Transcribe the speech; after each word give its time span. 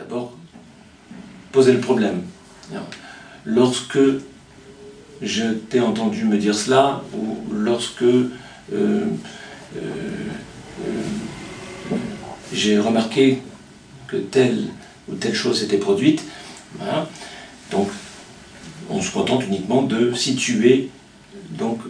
d'abord 0.00 0.32
poser 1.52 1.72
le 1.72 1.80
problème. 1.80 2.22
Lorsque 3.44 3.98
je 5.20 5.44
t'ai 5.52 5.80
entendu 5.80 6.24
me 6.24 6.38
dire 6.38 6.54
cela, 6.54 7.02
ou 7.14 7.36
lorsque 7.52 8.02
euh, 8.02 8.30
euh, 8.72 9.06
euh, 9.76 10.96
j'ai 12.52 12.78
remarqué 12.78 13.42
que 14.06 14.16
telle 14.16 14.68
ou 15.08 15.14
telle 15.16 15.34
chose 15.34 15.62
était 15.62 15.78
produite, 15.78 16.24
donc 17.70 17.88
on 18.88 19.02
se 19.02 19.10
contente 19.10 19.44
uniquement 19.46 19.82
de 19.82 20.14
situer 20.14 20.90
donc, 21.50 21.80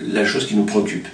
la 0.00 0.24
chose 0.24 0.46
qui 0.46 0.54
nous 0.54 0.64
préoccupe. 0.64 1.08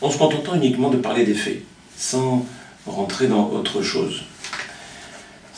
En 0.00 0.10
se 0.10 0.18
contentant 0.18 0.54
uniquement 0.56 0.90
de 0.90 0.96
parler 0.96 1.24
des 1.24 1.34
faits, 1.34 1.62
sans 1.96 2.44
rentrer 2.86 3.28
dans 3.28 3.50
autre 3.50 3.82
chose, 3.82 4.24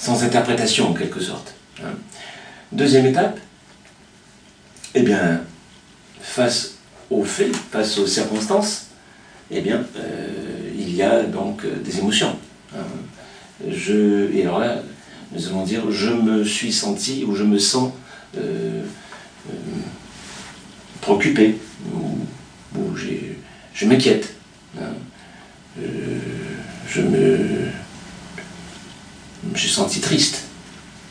sans 0.05 0.23
interprétation 0.23 0.91
en 0.91 0.93
quelque 0.93 1.19
sorte. 1.19 1.55
Hein. 1.83 1.95
Deuxième 2.73 3.07
étape, 3.07 3.39
eh 4.95 5.01
bien, 5.01 5.41
face 6.21 6.75
aux 7.11 7.25
faits, 7.25 7.57
face 7.73 7.97
aux 7.97 8.07
circonstances, 8.07 8.89
eh 9.51 9.63
bien, 9.63 9.83
euh, 9.97 10.71
il 10.77 10.95
y 10.95 11.03
a 11.03 11.23
donc 11.23 11.65
euh, 11.65 11.77
des 11.83 12.01
émotions. 12.01 12.37
Hein. 12.75 12.85
Je, 13.67 14.31
et 14.35 14.43
alors 14.43 14.59
là, 14.59 14.83
nous 15.33 15.49
allons 15.49 15.65
dire, 15.65 15.91
je 15.91 16.11
me 16.11 16.45
suis 16.45 16.73
senti 16.73 17.25
ou 17.27 17.35
je 17.35 17.45
me 17.45 17.59
sens 17.59 17.91
euh, 18.37 18.83
préoccupé, 21.01 21.57
ou, 21.95 22.19
je 23.75 23.87
m'inquiète. 23.87 24.35
Hein. 24.79 24.93
je 26.89 27.01
me. 27.01 27.84
Suis 29.65 29.73
senti 29.73 29.99
triste. 29.99 30.43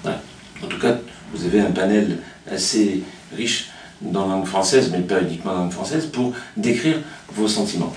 En 0.06 0.68
tout 0.68 0.78
cas, 0.78 0.96
vous 1.34 1.44
avez 1.44 1.60
un 1.60 1.72
panel 1.72 2.20
assez 2.48 3.02
riche 3.36 3.70
dans 4.00 4.28
la 4.28 4.36
langue 4.36 4.46
française, 4.46 4.92
mais 4.92 5.00
pas 5.00 5.24
uniquement 5.24 5.54
dans 5.54 5.58
la 5.58 5.64
langue 5.64 5.74
française, 5.74 6.06
pour 6.06 6.34
décrire 6.56 7.00
vos 7.34 7.48
sentiments, 7.48 7.92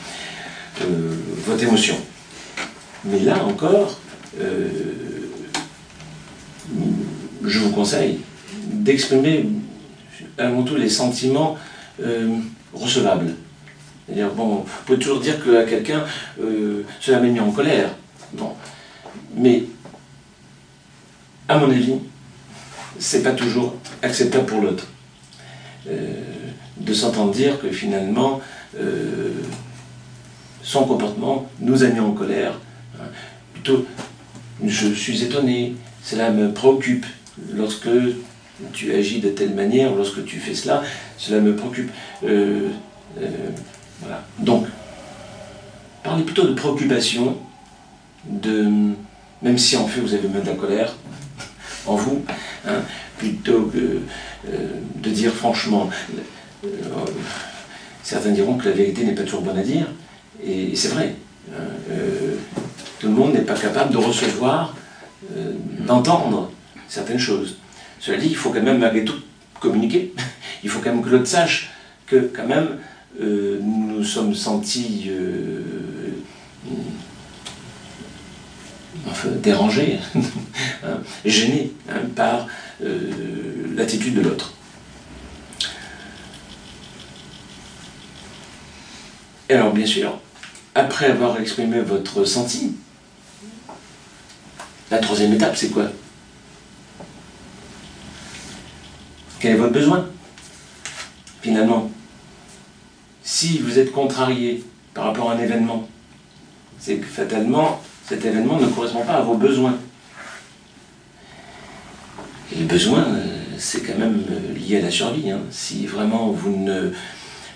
euh, 0.81 1.15
votre 1.45 1.62
émotion. 1.62 1.97
Mais 3.05 3.21
là 3.21 3.45
encore, 3.45 4.01
euh, 4.41 4.69
je 7.45 7.59
vous 7.59 7.71
conseille 7.73 8.21
d'exprimer 8.65 9.51
avant 10.39 10.62
tout 10.62 10.77
les 10.77 10.89
sentiments 10.89 11.59
euh, 12.03 12.39
recevables. 12.73 13.34
Bon, 14.34 14.65
vous 14.65 14.65
pouvez 14.87 14.99
toujours 14.99 15.21
dire 15.21 15.37
qu'à 15.45 15.65
quelqu'un, 15.65 16.05
cela 17.03 17.21
m'a 17.21 17.27
mis 17.27 17.41
en 17.41 17.51
colère. 17.51 17.91
Bon. 18.33 18.53
Mais, 19.37 19.65
à 21.49 21.59
mon 21.59 21.71
avis, 21.71 21.95
c'est 22.99 23.23
pas 23.23 23.33
toujours 23.33 23.75
acceptable 24.03 24.47
pour 24.47 24.61
l'autre. 24.61 24.87
Euh, 25.89 26.23
de 26.79 26.93
s'entendre 26.93 27.33
dire 27.33 27.61
que 27.61 27.71
finalement, 27.71 28.41
euh, 28.79 29.31
son 30.63 30.85
comportement 30.85 31.49
nous 31.61 31.85
a 31.85 31.89
mis 31.89 32.01
en 32.01 32.13
colère. 32.13 32.59
Hein. 32.99 33.07
Plutôt, 33.55 33.87
je 34.65 34.89
suis 34.89 35.23
étonné, 35.23 35.75
cela 36.03 36.31
me 36.31 36.53
préoccupe 36.53 37.07
lorsque 37.55 37.89
tu 38.73 38.93
agis 38.93 39.21
de 39.21 39.31
telle 39.31 39.55
manière, 39.55 39.95
lorsque 39.95 40.25
tu 40.25 40.39
fais 40.39 40.55
cela, 40.55 40.83
cela 41.17 41.41
me 41.41 41.57
préoccupe. 41.57 41.91
Euh, 42.25 42.69
voilà. 44.01 44.25
Donc, 44.39 44.67
parlez 46.03 46.25
plutôt 46.25 46.47
de 46.47 46.55
préoccupation, 46.55 47.37
de, 48.29 48.69
même 49.43 49.59
si 49.59 49.77
en 49.77 49.87
fait 49.87 50.01
vous 50.01 50.15
avez 50.15 50.29
même 50.29 50.43
de 50.43 50.49
la 50.49 50.55
colère 50.55 50.95
en 51.87 51.95
vous, 51.95 52.25
hein, 52.67 52.83
plutôt 53.19 53.63
que 53.63 54.01
euh, 54.49 54.69
de 54.97 55.11
dire 55.11 55.33
franchement. 55.57 55.89
Euh, 56.65 56.69
certains 58.03 58.31
diront 58.31 58.56
que 58.56 58.69
la 58.69 58.75
vérité 58.75 59.05
n'est 59.05 59.15
pas 59.15 59.22
toujours 59.22 59.41
bonne 59.41 59.59
à 59.59 59.62
dire, 59.62 59.87
et, 60.44 60.77
c'est 60.77 60.89
vrai. 60.89 61.15
Hein, 61.50 61.61
euh, 61.91 62.34
tout 63.00 63.09
le 63.09 63.15
monde 63.15 63.33
n'est 63.34 63.41
pas 63.41 63.55
capable 63.55 63.93
de 63.93 63.99
recevoir, 63.99 64.75
d'entendre 65.87 66.50
certaines 66.89 67.19
choses. 67.19 67.56
Cela 68.00 68.19
dit, 68.19 68.28
il 68.28 68.37
faut 68.37 68.50
quand 68.50 68.62
même 68.62 68.78
malgré 68.78 69.05
tout 69.05 69.21
communiquer. 69.61 70.12
Il 70.65 70.71
faut 70.71 70.81
quand 70.81 70.93
même 70.93 71.03
que 71.03 71.11
l'autre 71.11 71.27
sache 71.27 71.71
que 72.06 72.31
quand 72.34 72.47
même 72.47 72.78
nous 73.21 73.99
nous 73.99 74.05
sommes 74.05 74.34
sentis 74.34 75.11
dérangés, 79.43 79.99
hein, 80.84 80.99
gênés 81.25 81.73
par 82.15 82.47
euh, 82.83 82.99
l'attitude 83.75 84.15
de 84.15 84.21
l'autre. 84.21 84.56
Et 89.49 89.55
alors, 89.55 89.73
bien 89.73 89.87
sûr, 89.87 90.19
après 90.75 91.07
avoir 91.07 91.41
exprimé 91.41 91.81
votre 91.81 92.21
ressenti, 92.21 92.73
la 94.91 94.99
troisième 94.99 95.33
étape, 95.33 95.57
c'est 95.57 95.69
quoi? 95.71 95.87
Quel 99.39 99.53
est 99.53 99.59
votre 99.59 99.73
besoin? 99.73 100.09
Finalement, 101.43 101.91
si 103.23 103.59
vous 103.59 103.79
êtes 103.79 103.93
contrarié 103.93 104.65
par 104.95 105.05
rapport 105.05 105.31
à 105.31 105.35
un 105.35 105.39
événement, 105.39 105.89
c'est 106.79 106.97
que 106.97 107.06
fatalement, 107.06 107.81
cet 108.09 108.25
événement 108.25 108.59
ne 108.59 108.67
correspond 108.67 109.05
pas 109.05 109.15
à 109.15 109.21
vos 109.21 109.35
besoins. 109.35 109.77
Et 112.53 112.61
le 112.61 112.67
besoin, 112.67 113.01
euh, 113.01 113.27
c'est 113.59 113.83
quand 113.83 113.99
même 113.99 114.23
euh, 114.31 114.55
lié 114.55 114.79
à 114.79 114.83
la 114.83 114.91
survie. 114.91 115.31
Hein. 115.31 115.41
Si 115.51 115.87
vraiment 115.87 116.31
vous 116.31 116.56
ne, 116.56 116.93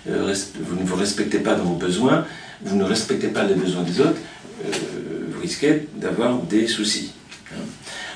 vous 0.05 0.75
ne 0.75 0.83
vous 0.83 0.95
respectez 0.95 1.39
pas 1.39 1.55
dans 1.55 1.63
vos 1.63 1.75
besoins, 1.75 2.25
vous 2.61 2.75
ne 2.75 2.83
respectez 2.83 3.27
pas 3.27 3.43
les 3.43 3.55
besoins 3.55 3.83
des 3.83 3.99
autres, 3.99 4.19
vous 4.63 5.41
risquez 5.41 5.87
d'avoir 5.95 6.37
des 6.39 6.67
soucis. 6.67 7.13
Hein. 7.51 7.61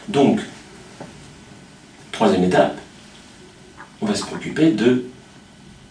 Donc, 0.07 0.40
troisième 2.12 2.44
étape, 2.44 2.78
on 4.01 4.06
va 4.06 4.16
se 4.16 4.23
préoccuper 4.23 4.72
de, 4.72 5.06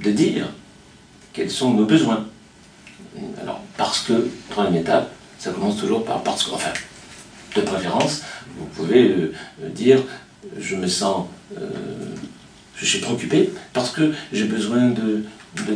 de 0.00 0.10
dire 0.10 0.48
quels 1.32 1.50
sont 1.50 1.74
nos 1.74 1.84
besoins. 1.84 2.26
Alors, 3.40 3.60
parce 3.76 4.00
que, 4.00 4.28
troisième 4.50 4.76
étape, 4.76 5.12
ça 5.38 5.50
commence 5.50 5.76
toujours 5.76 6.04
par 6.04 6.22
parce 6.22 6.44
que, 6.44 6.52
enfin, 6.52 6.72
de 7.54 7.60
préférence, 7.60 8.22
vous 8.58 8.66
pouvez 8.66 9.32
dire 9.74 10.00
je 10.58 10.76
me 10.76 10.86
sens, 10.86 11.26
euh, 11.56 12.14
je 12.76 12.86
suis 12.86 12.98
préoccupé 12.98 13.50
parce 13.72 13.90
que 13.90 14.12
j'ai 14.32 14.44
besoin 14.44 14.88
de, 14.88 15.24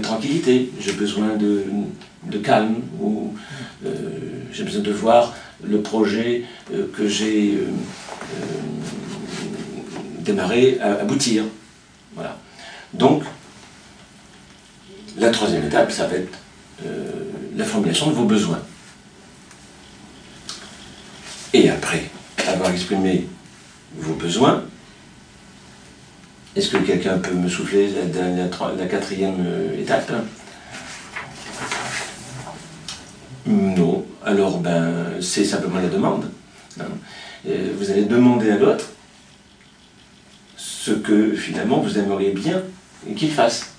tranquillité, 0.03 0.71
j'ai 0.81 0.93
besoin 0.93 1.37
de, 1.37 2.39
calme, 2.39 2.77
ou 3.01 3.35
euh, 3.85 3.91
j'ai 4.53 4.65
besoin 4.65 4.83
de 4.83 4.93
voir 4.93 5.35
le 5.63 5.81
projet 5.81 6.45
euh, 6.73 6.87
que 6.97 7.09
j'ai 7.09 7.59
démarré 10.21 10.79
aboutir. 10.81 11.45
Voilà. 12.15 12.37
Donc, 12.93 13.23
la 15.17 15.31
troisième 15.31 15.65
étape, 15.67 15.91
ça 15.91 16.07
va 16.07 16.17
être 16.17 16.39
la 17.57 17.65
formulation 17.65 18.09
de 18.09 18.13
vos 18.13 18.25
besoins. 18.25 18.61
Et 21.55 21.71
après 21.71 22.11
avoir 22.49 22.71
exprimé 22.71 23.27
vos 23.97 24.15
besoins. 24.15 24.65
Est-ce 26.59 26.71
que 26.71 26.79
quelqu'un 26.79 27.19
peut 27.19 27.35
me 27.35 27.49
souffler 27.49 27.89
la, 27.89 28.87
quatrième 28.87 29.47
euh, 29.47 29.81
étape? 29.81 30.11
Non. 33.47 34.05
Alors, 34.25 34.59
ben, 34.59 35.05
c'est 35.21 35.45
simplement 35.45 35.79
la 35.79 35.87
demande. 35.87 36.29
Hein. 36.81 36.87
Vous 37.79 37.93
allez 37.93 38.07
demander 38.07 38.51
à 38.51 38.57
l'autre 38.57 38.87
ce 40.57 40.91
que 40.91 41.33
finalement 41.37 41.79
vous 41.79 41.97
aimeriez 41.97 42.33
bien 42.33 42.65
qu'il 43.15 43.31
fasse. 43.31 43.75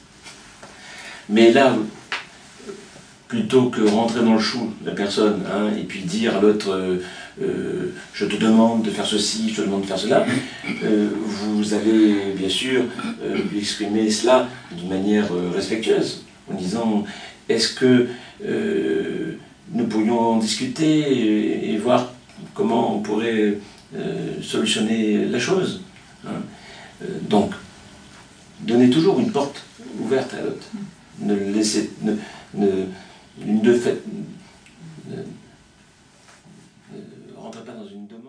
Mais 1.27 1.51
là, 1.51 1.75
plutôt 3.29 3.69
que 3.69 3.81
rentrer 3.81 4.21
dans 4.21 4.33
le 4.33 4.39
chou 4.39 4.73
la 4.83 4.91
personne 4.91 5.43
hein, 5.53 5.69
et 5.79 5.83
puis 5.83 6.01
dire 6.01 6.35
à 6.35 6.41
l'autre 6.41 6.71
euh, 6.71 6.97
euh, 7.41 7.93
je 8.11 8.25
te 8.25 8.35
demande 8.35 8.81
de 8.81 8.89
faire 8.89 9.05
ceci, 9.05 9.51
je 9.51 9.57
te 9.57 9.61
demande 9.61 9.83
de 9.83 9.85
faire 9.85 9.99
cela, 9.99 10.25
euh, 10.83 11.09
vous 11.13 11.73
avez 11.73 12.33
bien 12.35 12.49
sûr 12.49 12.83
exprimé 13.55 14.09
cela 14.09 14.49
d'une 14.75 14.89
manière 14.89 15.27
respectueuse 15.53 16.25
en 16.51 16.55
disant 16.55 17.05
est-ce 17.47 17.75
que 17.75 18.07
nous 19.71 19.85
pourrions 19.85 20.19
en 20.19 20.37
discuter 20.37 21.71
et, 21.71 21.77
voir 21.77 22.11
comment 22.53 22.95
on 22.95 22.99
pourrait 22.99 23.59
solutionner 24.41 25.25
la 25.25 25.39
chose. 25.39 25.81
Hein. 26.25 26.41
donc, 27.29 27.51
donnez 28.61 28.89
toujours 28.89 29.19
une 29.19 29.31
porte 29.31 29.63
ouverte 29.99 30.33
à 30.33 30.41
l'autre. 30.41 30.67
Ne 31.21 31.35
laissez, 31.53 31.91
ne, 32.01 32.85
fait, 33.73 34.01
ne, 35.07 35.23
rentre 37.35 37.63
pas 37.63 37.73
dans 37.73 37.87
une 37.87 38.07
demande. 38.07 38.25